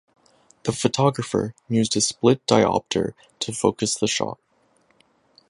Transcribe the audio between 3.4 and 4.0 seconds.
to focus